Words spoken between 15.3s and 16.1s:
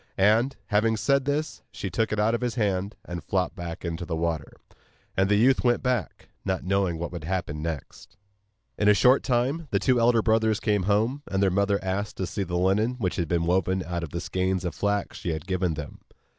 had given them.